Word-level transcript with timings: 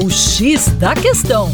O 0.00 0.08
X 0.08 0.68
da 0.78 0.94
Questão. 0.94 1.50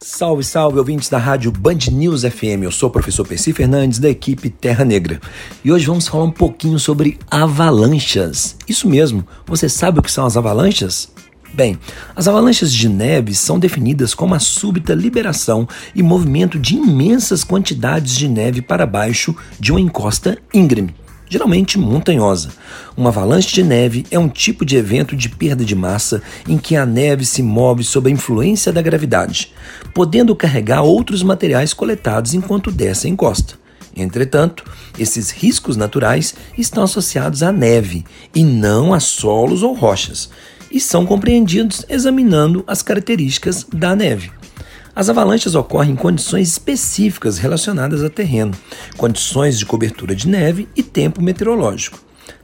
Salve, 0.00 0.44
salve, 0.44 0.78
ouvintes 0.78 1.08
da 1.08 1.18
rádio 1.18 1.50
Band 1.50 1.78
News 1.90 2.22
FM. 2.22 2.62
Eu 2.62 2.70
sou 2.70 2.88
o 2.88 2.92
professor 2.92 3.26
Percy 3.26 3.52
Fernandes, 3.52 3.98
da 3.98 4.08
equipe 4.08 4.48
Terra 4.48 4.84
Negra. 4.84 5.20
E 5.64 5.72
hoje 5.72 5.86
vamos 5.86 6.06
falar 6.06 6.22
um 6.22 6.30
pouquinho 6.30 6.78
sobre 6.78 7.18
avalanchas. 7.28 8.56
Isso 8.68 8.88
mesmo, 8.88 9.26
você 9.44 9.68
sabe 9.68 9.98
o 9.98 10.02
que 10.02 10.12
são 10.12 10.24
as 10.24 10.36
avalanchas? 10.36 11.10
Bem, 11.52 11.76
as 12.14 12.28
avalanches 12.28 12.72
de 12.72 12.88
neve 12.88 13.34
são 13.34 13.58
definidas 13.58 14.14
como 14.14 14.36
a 14.36 14.38
súbita 14.38 14.94
liberação 14.94 15.68
e 15.96 16.02
movimento 16.02 16.60
de 16.60 16.76
imensas 16.76 17.42
quantidades 17.42 18.16
de 18.16 18.28
neve 18.28 18.62
para 18.62 18.86
baixo 18.86 19.34
de 19.58 19.72
uma 19.72 19.80
encosta 19.80 20.38
íngreme, 20.54 20.94
geralmente 21.32 21.78
montanhosa. 21.78 22.50
Uma 22.94 23.08
avalanche 23.08 23.54
de 23.54 23.62
neve 23.62 24.04
é 24.10 24.18
um 24.18 24.28
tipo 24.28 24.66
de 24.66 24.76
evento 24.76 25.16
de 25.16 25.30
perda 25.30 25.64
de 25.64 25.74
massa 25.74 26.20
em 26.46 26.58
que 26.58 26.76
a 26.76 26.84
neve 26.84 27.24
se 27.24 27.42
move 27.42 27.82
sob 27.82 28.10
a 28.10 28.12
influência 28.12 28.70
da 28.70 28.82
gravidade, 28.82 29.50
podendo 29.94 30.36
carregar 30.36 30.82
outros 30.82 31.22
materiais 31.22 31.72
coletados 31.72 32.34
enquanto 32.34 32.70
desce 32.70 33.06
a 33.06 33.10
encosta. 33.10 33.54
Entretanto, 33.96 34.62
esses 34.98 35.30
riscos 35.30 35.74
naturais 35.74 36.34
estão 36.58 36.82
associados 36.82 37.42
à 37.42 37.50
neve 37.50 38.04
e 38.34 38.44
não 38.44 38.92
a 38.92 39.00
solos 39.00 39.62
ou 39.62 39.72
rochas, 39.72 40.28
e 40.70 40.78
são 40.78 41.06
compreendidos 41.06 41.82
examinando 41.88 42.62
as 42.66 42.82
características 42.82 43.66
da 43.72 43.96
neve. 43.96 44.30
As 44.94 45.08
avalanches 45.08 45.54
ocorrem 45.54 45.92
em 45.92 45.96
condições 45.96 46.50
específicas 46.50 47.38
relacionadas 47.38 48.04
a 48.04 48.10
terreno, 48.10 48.52
condições 48.98 49.58
de 49.58 49.64
cobertura 49.64 50.14
de 50.14 50.28
neve 50.28 50.68
e 50.76 50.82
tempo 50.82 51.22
meteorológico. 51.22 51.98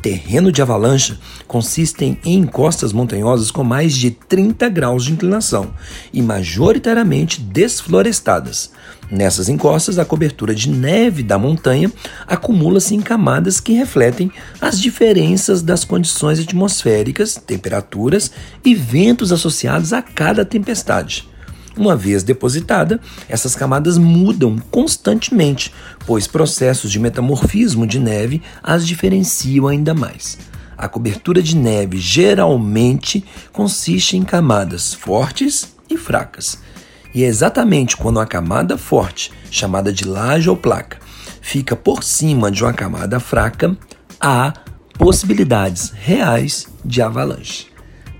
Terreno 0.00 0.50
de 0.50 0.62
avalanche 0.62 1.18
consistem 1.46 2.18
em 2.24 2.38
encostas 2.38 2.94
montanhosas 2.94 3.50
com 3.50 3.62
mais 3.62 3.94
de 3.94 4.10
30 4.10 4.70
graus 4.70 5.04
de 5.04 5.12
inclinação 5.12 5.74
e 6.10 6.22
majoritariamente 6.22 7.42
desflorestadas. 7.42 8.70
Nessas 9.10 9.50
encostas, 9.50 9.98
a 9.98 10.04
cobertura 10.06 10.54
de 10.54 10.70
neve 10.70 11.22
da 11.22 11.38
montanha 11.38 11.92
acumula-se 12.26 12.94
em 12.94 13.02
camadas 13.02 13.60
que 13.60 13.74
refletem 13.74 14.32
as 14.58 14.80
diferenças 14.80 15.60
das 15.60 15.84
condições 15.84 16.40
atmosféricas, 16.40 17.34
temperaturas 17.34 18.30
e 18.64 18.74
ventos 18.74 19.30
associados 19.30 19.92
a 19.92 20.00
cada 20.00 20.42
tempestade. 20.42 21.29
Uma 21.76 21.96
vez 21.96 22.22
depositada, 22.22 23.00
essas 23.28 23.54
camadas 23.54 23.96
mudam 23.96 24.58
constantemente, 24.70 25.72
pois 26.06 26.26
processos 26.26 26.90
de 26.90 26.98
metamorfismo 26.98 27.86
de 27.86 27.98
neve 27.98 28.42
as 28.62 28.86
diferenciam 28.86 29.68
ainda 29.68 29.94
mais. 29.94 30.36
A 30.76 30.88
cobertura 30.88 31.42
de 31.42 31.56
neve 31.56 31.98
geralmente 31.98 33.24
consiste 33.52 34.16
em 34.16 34.22
camadas 34.22 34.94
fortes 34.94 35.74
e 35.88 35.96
fracas. 35.96 36.58
E 37.14 37.22
é 37.22 37.26
exatamente 37.26 37.96
quando 37.96 38.20
a 38.20 38.26
camada 38.26 38.78
forte, 38.78 39.32
chamada 39.50 39.92
de 39.92 40.04
laje 40.04 40.48
ou 40.48 40.56
placa, 40.56 40.98
fica 41.40 41.76
por 41.76 42.02
cima 42.02 42.50
de 42.50 42.62
uma 42.62 42.72
camada 42.72 43.20
fraca, 43.20 43.76
há 44.20 44.52
possibilidades 44.98 45.90
reais 45.90 46.66
de 46.84 47.02
avalanche. 47.02 47.66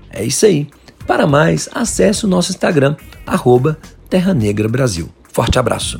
É 0.09 0.23
isso 0.23 0.45
aí. 0.45 0.67
Para 1.11 1.27
mais, 1.27 1.67
acesse 1.73 2.23
o 2.23 2.27
nosso 2.29 2.51
Instagram, 2.51 2.95
arroba 3.27 3.77
Terra 4.09 4.33
Negra 4.33 4.69
Brasil. 4.69 5.09
Forte 5.33 5.59
abraço! 5.59 5.97